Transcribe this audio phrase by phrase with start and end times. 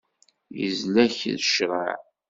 [0.65, 1.89] Izla-k ccreɛ.